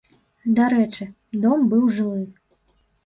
[0.59, 1.05] Дарэчы,
[1.43, 2.25] дом быў жылы.